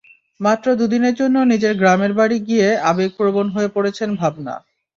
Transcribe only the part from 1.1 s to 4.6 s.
জন্য নিজের গ্রামের বাড়ি গিয়ে আবেগপ্রবণ হয়ে পড়েছেন ভাবনা।